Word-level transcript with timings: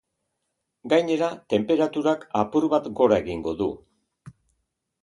Gainera, 0.93 1.27
tenperaturak 1.55 2.27
apur 2.43 2.69
bat 2.75 2.91
gora 3.03 3.21
egingo 3.27 3.57
du. 3.63 3.71